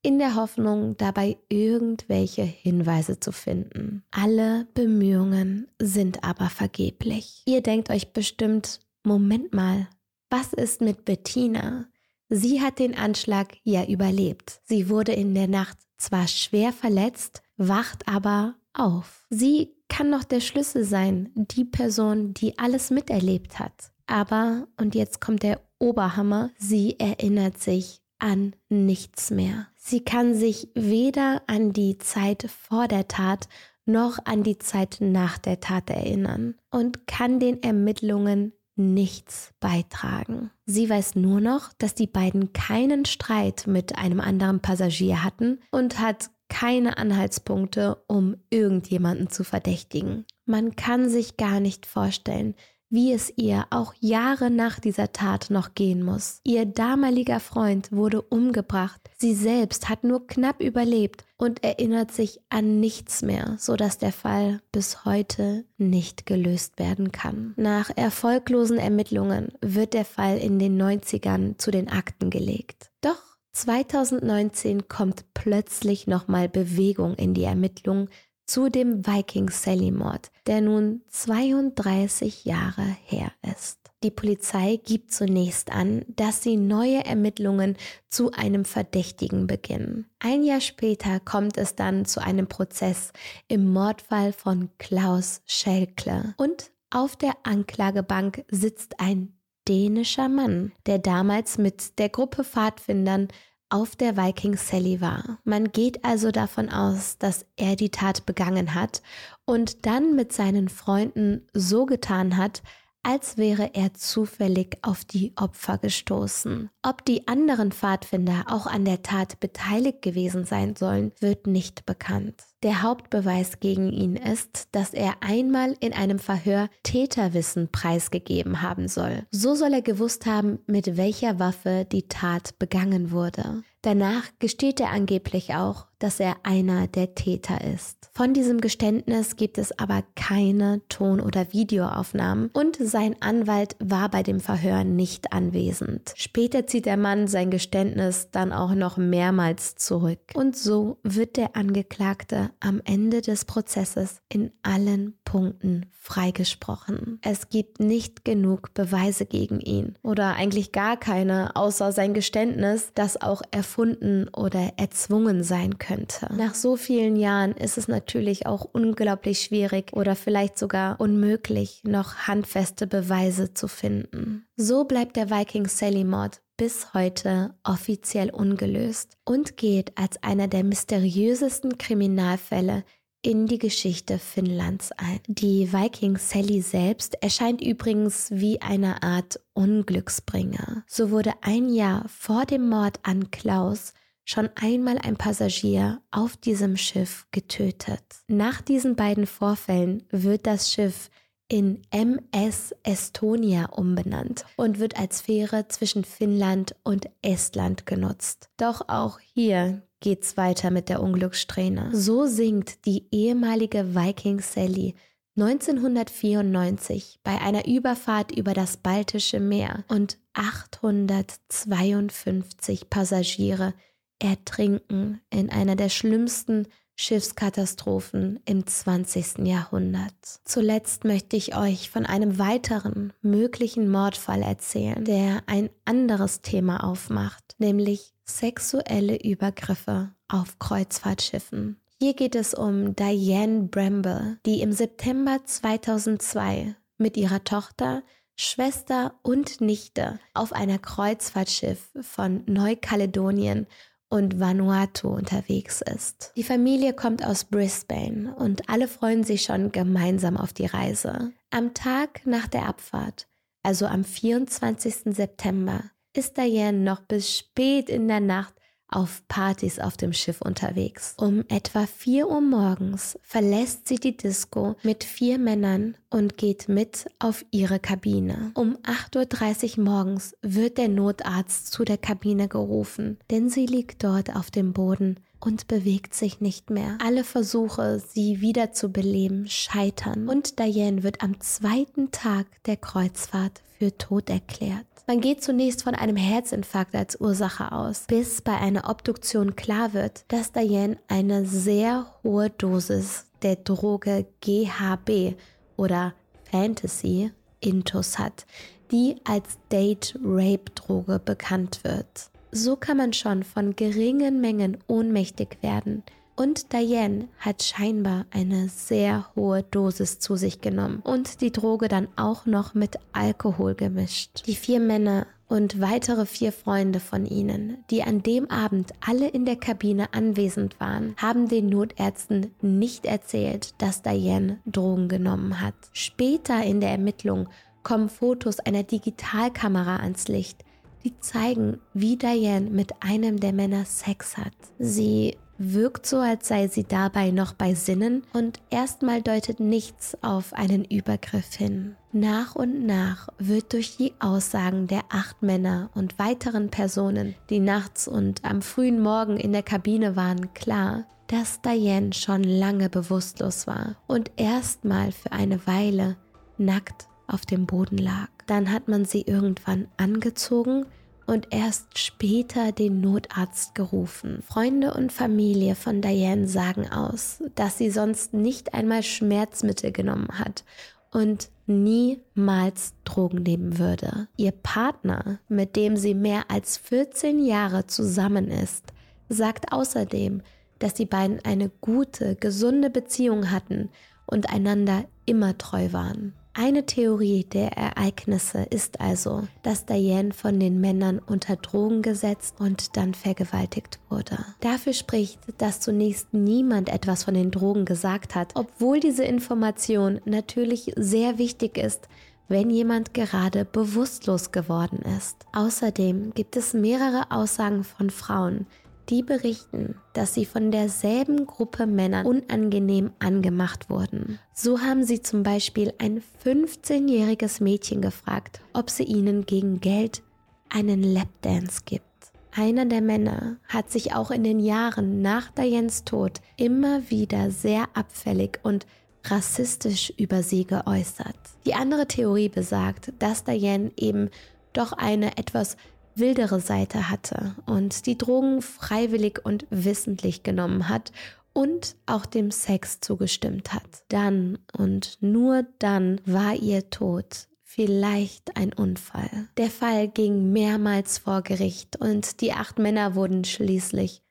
[0.01, 4.03] in der Hoffnung, dabei irgendwelche Hinweise zu finden.
[4.11, 7.43] Alle Bemühungen sind aber vergeblich.
[7.45, 9.87] Ihr denkt euch bestimmt, Moment mal,
[10.29, 11.87] was ist mit Bettina?
[12.29, 14.61] Sie hat den Anschlag ja überlebt.
[14.63, 19.25] Sie wurde in der Nacht zwar schwer verletzt, wacht aber auf.
[19.29, 23.91] Sie kann noch der Schlüssel sein, die Person, die alles miterlebt hat.
[24.07, 29.67] Aber, und jetzt kommt der Oberhammer, sie erinnert sich an nichts mehr.
[29.75, 33.47] Sie kann sich weder an die Zeit vor der Tat
[33.85, 40.51] noch an die Zeit nach der Tat erinnern und kann den Ermittlungen nichts beitragen.
[40.65, 45.99] Sie weiß nur noch, dass die beiden keinen Streit mit einem anderen Passagier hatten und
[45.99, 50.25] hat keine Anhaltspunkte, um irgendjemanden zu verdächtigen.
[50.45, 52.55] Man kann sich gar nicht vorstellen,
[52.89, 56.41] wie es ihr auch Jahre nach dieser Tat noch gehen muss.
[56.43, 62.79] Ihr damaliger Freund wurde umgebracht, sie selbst hat nur knapp überlebt und erinnert sich an
[62.79, 67.53] nichts mehr, sodass der Fall bis heute nicht gelöst werden kann.
[67.57, 72.89] Nach erfolglosen Ermittlungen wird der Fall in den 90ern zu den Akten gelegt.
[73.01, 78.09] Doch 2019 kommt plötzlich nochmal Bewegung in die Ermittlungen
[78.45, 83.77] zu dem Viking Sally Mord, der nun 32 Jahre her ist.
[84.01, 87.75] Die Polizei gibt zunächst an, dass sie neue Ermittlungen
[88.07, 90.07] zu einem Verdächtigen beginnen.
[90.19, 93.11] Ein Jahr später kommt es dann zu einem Prozess
[93.49, 99.38] im Mordfall von Klaus Schelkle und auf der Anklagebank sitzt ein
[99.69, 103.27] dänischer Mann, der damals mit der Gruppe Pfadfindern
[103.69, 105.37] auf der Viking Sally war.
[105.43, 109.03] Man geht also davon aus, dass er die Tat begangen hat
[109.45, 112.63] und dann mit seinen Freunden so getan hat,
[113.03, 116.69] als wäre er zufällig auf die Opfer gestoßen.
[116.81, 122.43] Ob die anderen Pfadfinder auch an der Tat beteiligt gewesen sein sollen, wird nicht bekannt.
[122.61, 129.23] Der Hauptbeweis gegen ihn ist, dass er einmal in einem Verhör Täterwissen preisgegeben haben soll.
[129.31, 133.63] So soll er gewusst haben, mit welcher Waffe die Tat begangen wurde.
[133.81, 138.09] Danach gesteht er angeblich auch, dass er einer der Täter ist.
[138.13, 144.21] Von diesem Geständnis gibt es aber keine Ton- oder Videoaufnahmen und sein Anwalt war bei
[144.21, 146.11] dem Verhör nicht anwesend.
[146.15, 150.19] Später zieht der Mann sein Geständnis dann auch noch mehrmals zurück.
[150.33, 157.19] Und so wird der Angeklagte am Ende des Prozesses in allen Punkten freigesprochen.
[157.21, 163.21] Es gibt nicht genug Beweise gegen ihn oder eigentlich gar keine, außer sein Geständnis, das
[163.21, 166.33] auch erfunden oder erzwungen sein könnte.
[166.35, 172.27] Nach so vielen Jahren ist es natürlich auch unglaublich schwierig oder vielleicht sogar unmöglich, noch
[172.27, 174.45] handfeste Beweise zu finden.
[174.61, 180.65] So bleibt der Viking Sally Mord bis heute offiziell ungelöst und geht als einer der
[180.65, 182.83] mysteriösesten Kriminalfälle
[183.21, 185.21] in die Geschichte Finnlands ein.
[185.27, 190.83] Die Viking Sally selbst erscheint übrigens wie eine Art Unglücksbringer.
[190.87, 193.93] So wurde ein Jahr vor dem Mord an Klaus
[194.25, 198.03] schon einmal ein Passagier auf diesem Schiff getötet.
[198.27, 201.09] Nach diesen beiden Vorfällen wird das Schiff
[201.49, 208.49] in MS Estonia umbenannt und wird als Fähre zwischen Finnland und Estland genutzt.
[208.57, 211.89] Doch auch hier geht's weiter mit der Unglückssträhne.
[211.93, 214.95] So sinkt die ehemalige Viking Sally
[215.37, 223.73] 1994 bei einer Überfahrt über das Baltische Meer und 852 Passagiere
[224.19, 226.67] ertrinken in einer der schlimmsten
[227.01, 229.47] Schiffskatastrophen im 20.
[229.47, 230.11] Jahrhundert.
[230.43, 237.55] Zuletzt möchte ich euch von einem weiteren möglichen Mordfall erzählen, der ein anderes Thema aufmacht,
[237.57, 241.79] nämlich sexuelle Übergriffe auf Kreuzfahrtschiffen.
[241.99, 248.03] Hier geht es um Diane Bramble, die im September 2002 mit ihrer Tochter,
[248.35, 253.67] Schwester und Nichte auf einer Kreuzfahrtschiff von Neukaledonien
[254.09, 256.33] und Vanuatu unterwegs ist.
[256.35, 261.31] Die Familie kommt aus Brisbane und alle freuen sich schon gemeinsam auf die Reise.
[261.51, 263.27] Am Tag nach der Abfahrt,
[263.63, 265.15] also am 24.
[265.15, 265.83] September,
[266.15, 268.58] ist Diane noch bis spät in der Nacht
[268.91, 271.15] auf Partys auf dem Schiff unterwegs.
[271.17, 277.05] Um etwa 4 Uhr morgens verlässt sie die Disco mit vier Männern und geht mit
[277.19, 278.51] auf ihre Kabine.
[278.55, 284.35] Um 8.30 Uhr morgens wird der Notarzt zu der Kabine gerufen, denn sie liegt dort
[284.35, 286.97] auf dem Boden und bewegt sich nicht mehr.
[287.03, 293.61] Alle Versuche, sie wieder zu beleben, scheitern und Diane wird am zweiten Tag der Kreuzfahrt
[293.77, 294.85] für tot erklärt.
[295.09, 300.23] Man geht zunächst von einem Herzinfarkt als Ursache aus, bis bei einer Obduktion klar wird,
[300.27, 305.33] dass Diane eine sehr hohe Dosis der Droge GHB
[305.77, 306.13] oder
[306.51, 308.45] Fantasy Intus hat,
[308.91, 312.29] die als Date Rape Droge bekannt wird.
[312.51, 316.03] So kann man schon von geringen Mengen ohnmächtig werden
[316.39, 322.07] und Diane hat scheinbar eine sehr hohe Dosis zu sich genommen und die Droge dann
[322.15, 324.47] auch noch mit Alkohol gemischt.
[324.47, 329.43] Die vier Männer und weitere vier Freunde von ihnen, die an dem Abend alle in
[329.43, 335.75] der Kabine anwesend waren, haben den Notärzten nicht erzählt, dass Diane Drogen genommen hat.
[335.91, 337.49] Später in der Ermittlung
[337.83, 340.63] kommen Fotos einer Digitalkamera ans Licht,
[341.03, 344.53] die zeigen, wie Diane mit einem der Männer Sex hat.
[344.77, 350.53] Sie wirkt so, als sei sie dabei noch bei Sinnen und erstmal deutet nichts auf
[350.53, 351.95] einen Übergriff hin.
[352.11, 358.07] Nach und nach wird durch die Aussagen der acht Männer und weiteren Personen, die nachts
[358.07, 363.97] und am frühen Morgen in der Kabine waren, klar, dass Diane schon lange bewusstlos war
[364.07, 366.15] und erstmal für eine Weile
[366.57, 368.29] nackt auf dem Boden lag.
[368.47, 370.85] Dann hat man sie irgendwann angezogen
[371.29, 374.41] und erst später den Notarzt gerufen.
[374.41, 380.63] Freunde und Familie von Diane sagen aus, dass sie sonst nicht einmal Schmerzmittel genommen hat
[381.11, 384.27] und niemals Drogen nehmen würde.
[384.37, 388.85] Ihr Partner, mit dem sie mehr als 14 Jahre zusammen ist,
[389.29, 390.41] sagt außerdem,
[390.79, 393.89] dass die beiden eine gute, gesunde Beziehung hatten
[394.25, 396.33] und einander immer treu waren.
[396.53, 402.97] Eine Theorie der Ereignisse ist also, dass Diane von den Männern unter Drogen gesetzt und
[402.97, 404.43] dann vergewaltigt wurde.
[404.59, 410.91] Dafür spricht, dass zunächst niemand etwas von den Drogen gesagt hat, obwohl diese Information natürlich
[410.95, 412.09] sehr wichtig ist,
[412.49, 415.45] wenn jemand gerade bewusstlos geworden ist.
[415.53, 418.65] Außerdem gibt es mehrere Aussagen von Frauen,
[419.09, 424.39] die berichten, dass sie von derselben Gruppe Männer unangenehm angemacht wurden.
[424.53, 430.21] So haben sie zum Beispiel ein 15-jähriges Mädchen gefragt, ob sie ihnen gegen Geld
[430.69, 432.05] einen Lapdance gibt.
[432.51, 437.85] Einer der Männer hat sich auch in den Jahren nach Dianes Tod immer wieder sehr
[437.93, 438.85] abfällig und
[439.25, 441.37] rassistisch über sie geäußert.
[441.65, 444.29] Die andere Theorie besagt, dass Diane eben
[444.73, 445.77] doch eine etwas
[446.19, 451.11] wildere Seite hatte und die Drogen freiwillig und wissentlich genommen hat
[451.53, 454.03] und auch dem Sex zugestimmt hat.
[454.09, 459.47] Dann und nur dann war ihr Tod vielleicht ein Unfall.
[459.57, 464.23] Der Fall ging mehrmals vor Gericht und die acht Männer wurden schließlich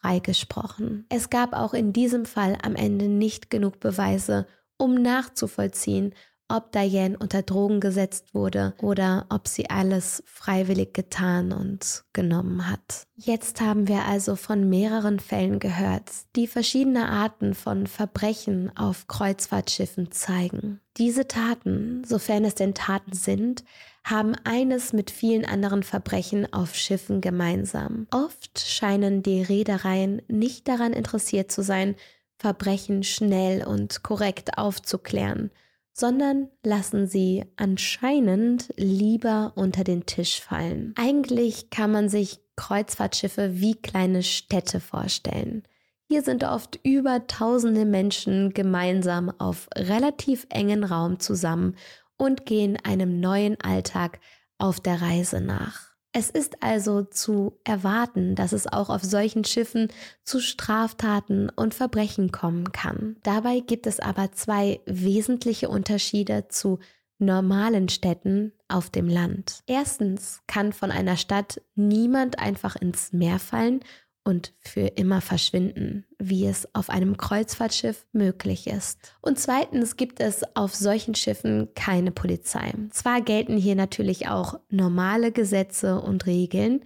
[0.00, 1.06] freigesprochen.
[1.08, 6.14] Es gab auch in diesem Fall am Ende nicht genug Beweise, um nachzuvollziehen,
[6.52, 13.06] ob Diane unter Drogen gesetzt wurde oder ob sie alles freiwillig getan und genommen hat.
[13.16, 20.12] Jetzt haben wir also von mehreren Fällen gehört, die verschiedene Arten von Verbrechen auf Kreuzfahrtschiffen
[20.12, 20.80] zeigen.
[20.98, 23.64] Diese Taten, sofern es denn Taten sind,
[24.04, 28.06] haben eines mit vielen anderen Verbrechen auf Schiffen gemeinsam.
[28.10, 31.94] Oft scheinen die Reedereien nicht daran interessiert zu sein,
[32.36, 35.52] Verbrechen schnell und korrekt aufzuklären
[35.92, 40.94] sondern lassen sie anscheinend lieber unter den Tisch fallen.
[40.96, 45.62] Eigentlich kann man sich Kreuzfahrtschiffe wie kleine Städte vorstellen.
[46.08, 51.76] Hier sind oft über tausende Menschen gemeinsam auf relativ engen Raum zusammen
[52.18, 54.20] und gehen einem neuen Alltag
[54.58, 55.91] auf der Reise nach.
[56.14, 59.88] Es ist also zu erwarten, dass es auch auf solchen Schiffen
[60.24, 63.16] zu Straftaten und Verbrechen kommen kann.
[63.22, 66.80] Dabei gibt es aber zwei wesentliche Unterschiede zu
[67.18, 69.62] normalen Städten auf dem Land.
[69.66, 73.80] Erstens kann von einer Stadt niemand einfach ins Meer fallen
[74.24, 78.98] und für immer verschwinden, wie es auf einem Kreuzfahrtschiff möglich ist.
[79.20, 82.72] Und zweitens gibt es auf solchen Schiffen keine Polizei.
[82.90, 86.84] Zwar gelten hier natürlich auch normale Gesetze und Regeln,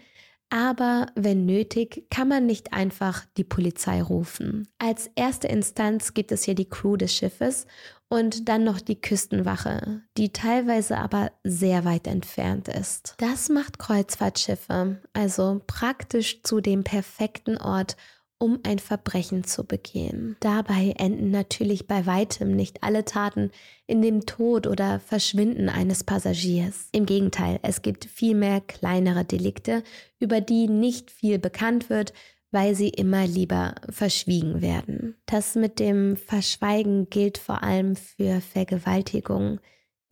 [0.48, 4.68] aber wenn nötig, kann man nicht einfach die Polizei rufen.
[4.78, 7.66] Als erste Instanz gibt es hier die Crew des Schiffes
[8.08, 13.14] und dann noch die Küstenwache, die teilweise aber sehr weit entfernt ist.
[13.18, 17.96] Das macht Kreuzfahrtschiffe also praktisch zu dem perfekten Ort,
[18.38, 20.36] um ein Verbrechen zu begehen.
[20.40, 23.50] Dabei enden natürlich bei weitem nicht alle Taten
[23.86, 26.88] in dem Tod oder Verschwinden eines Passagiers.
[26.92, 29.82] Im Gegenteil, es gibt viel mehr kleinere Delikte,
[30.18, 32.12] über die nicht viel bekannt wird,
[32.50, 35.16] weil sie immer lieber verschwiegen werden.
[35.26, 39.60] Das mit dem Verschweigen gilt vor allem für Vergewaltigungen,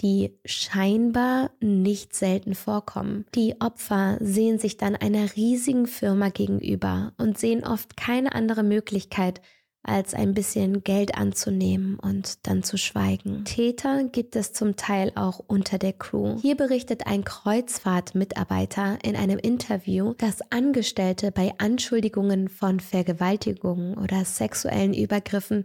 [0.00, 3.26] die scheinbar nicht selten vorkommen.
[3.34, 9.40] Die Opfer sehen sich dann einer riesigen Firma gegenüber und sehen oft keine andere Möglichkeit,
[9.84, 13.44] als ein bisschen Geld anzunehmen und dann zu schweigen.
[13.44, 16.38] Täter gibt es zum Teil auch unter der Crew.
[16.40, 24.94] Hier berichtet ein Kreuzfahrtmitarbeiter in einem Interview, dass Angestellte bei Anschuldigungen von Vergewaltigungen oder sexuellen
[24.94, 25.64] Übergriffen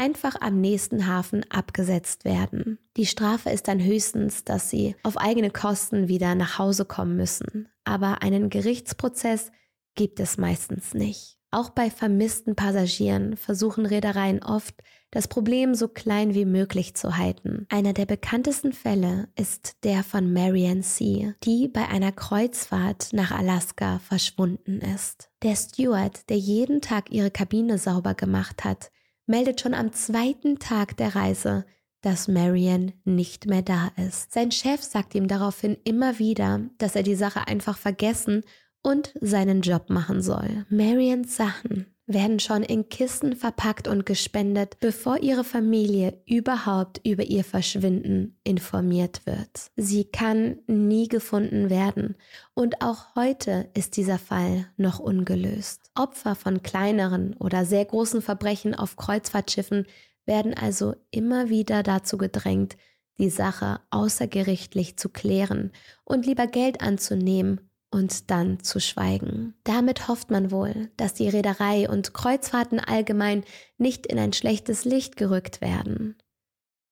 [0.00, 2.78] einfach am nächsten Hafen abgesetzt werden.
[2.96, 7.68] Die Strafe ist dann höchstens, dass sie auf eigene Kosten wieder nach Hause kommen müssen.
[7.84, 9.52] Aber einen Gerichtsprozess
[9.94, 11.36] gibt es meistens nicht.
[11.50, 14.74] Auch bei vermissten Passagieren versuchen Reedereien oft,
[15.10, 17.66] das Problem so klein wie möglich zu halten.
[17.68, 23.98] Einer der bekanntesten Fälle ist der von Marianne C., die bei einer Kreuzfahrt nach Alaska
[23.98, 25.28] verschwunden ist.
[25.42, 28.92] Der Steward, der jeden Tag ihre Kabine sauber gemacht hat,
[29.30, 31.64] meldet schon am zweiten Tag der Reise,
[32.02, 34.32] dass Marianne nicht mehr da ist.
[34.32, 38.42] Sein Chef sagt ihm daraufhin immer wieder, dass er die Sache einfach vergessen
[38.82, 40.66] und seinen Job machen soll.
[40.68, 47.44] Marians Sachen werden schon in Kisten verpackt und gespendet, bevor ihre Familie überhaupt über ihr
[47.44, 49.70] Verschwinden informiert wird.
[49.76, 52.16] Sie kann nie gefunden werden
[52.54, 55.79] und auch heute ist dieser Fall noch ungelöst.
[56.00, 59.86] Opfer von kleineren oder sehr großen Verbrechen auf Kreuzfahrtschiffen
[60.24, 62.78] werden also immer wieder dazu gedrängt,
[63.18, 65.72] die Sache außergerichtlich zu klären
[66.04, 69.54] und lieber Geld anzunehmen und dann zu schweigen.
[69.62, 73.44] Damit hofft man wohl, dass die Reederei und Kreuzfahrten allgemein
[73.76, 76.16] nicht in ein schlechtes Licht gerückt werden.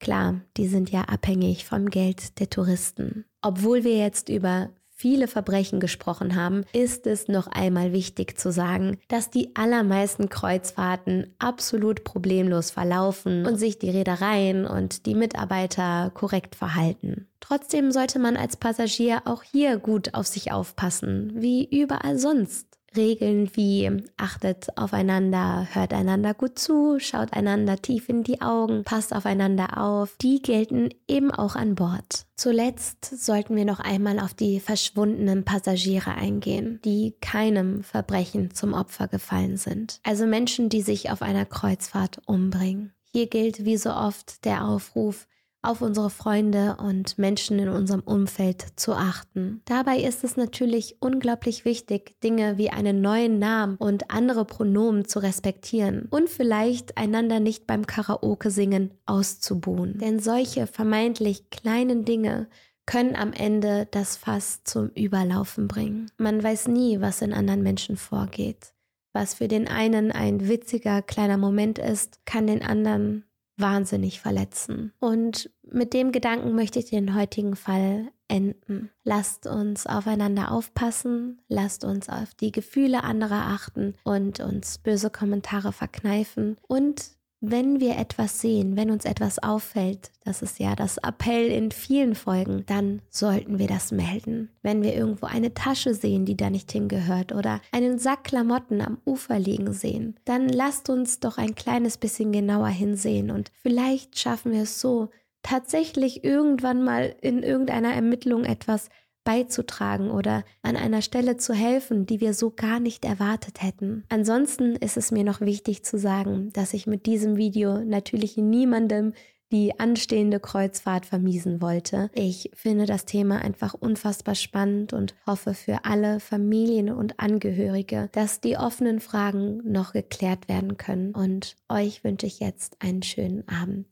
[0.01, 3.25] Klar, die sind ja abhängig vom Geld der Touristen.
[3.41, 8.99] Obwohl wir jetzt über viele Verbrechen gesprochen haben, ist es noch einmal wichtig zu sagen,
[9.07, 16.57] dass die allermeisten Kreuzfahrten absolut problemlos verlaufen und sich die Reedereien und die Mitarbeiter korrekt
[16.57, 17.29] verhalten.
[17.39, 22.68] Trotzdem sollte man als Passagier auch hier gut auf sich aufpassen, wie überall sonst.
[22.99, 29.15] Regeln wie achtet aufeinander, hört einander gut zu, schaut einander tief in die Augen, passt
[29.15, 32.27] aufeinander auf, die gelten eben auch an Bord.
[32.37, 39.09] Zuletzt sollten wir noch einmal auf die verschwundenen Passagiere eingehen, die keinem Verbrechen zum Opfer
[39.09, 40.01] gefallen sind.
[40.03, 42.93] Also Menschen, die sich auf einer Kreuzfahrt umbringen.
[43.13, 45.27] Hier gilt wie so oft der Aufruf,
[45.63, 49.61] auf unsere Freunde und Menschen in unserem Umfeld zu achten.
[49.65, 55.19] Dabei ist es natürlich unglaublich wichtig, Dinge wie einen neuen Namen und andere Pronomen zu
[55.19, 59.99] respektieren und vielleicht einander nicht beim Karaoke singen auszubuhen.
[59.99, 62.49] Denn solche vermeintlich kleinen Dinge
[62.87, 66.11] können am Ende das Fass zum Überlaufen bringen.
[66.17, 68.73] Man weiß nie, was in anderen Menschen vorgeht.
[69.13, 73.25] Was für den einen ein witziger kleiner Moment ist, kann den anderen
[73.59, 74.93] wahnsinnig verletzen.
[75.01, 78.91] Und mit dem Gedanken möchte ich den heutigen Fall enden.
[79.05, 85.73] Lasst uns aufeinander aufpassen, lasst uns auf die Gefühle anderer achten und uns böse Kommentare
[85.73, 91.47] verkneifen und wenn wir etwas sehen, wenn uns etwas auffällt, das ist ja das Appell
[91.47, 94.51] in vielen Folgen, dann sollten wir das melden.
[94.63, 98.99] Wenn wir irgendwo eine Tasche sehen, die da nicht hingehört oder einen Sack Klamotten am
[99.05, 104.53] Ufer liegen sehen, dann lasst uns doch ein kleines bisschen genauer hinsehen und vielleicht schaffen
[104.53, 105.09] wir es so,
[105.43, 108.91] tatsächlich irgendwann mal in irgendeiner Ermittlung etwas
[109.29, 114.05] beizutragen oder an einer Stelle zu helfen, die wir so gar nicht erwartet hätten.
[114.09, 119.13] Ansonsten ist es mir noch wichtig zu sagen, dass ich mit diesem Video natürlich niemandem
[119.53, 122.09] die anstehende Kreuzfahrt vermiesen wollte.
[122.15, 128.41] Ich finde das Thema einfach unfassbar spannend und hoffe für alle Familien und Angehörige, dass
[128.41, 131.15] die offenen Fragen noch geklärt werden können.
[131.15, 133.89] Und euch wünsche ich jetzt einen schönen Abend.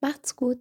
[0.00, 0.60] Macht's gut.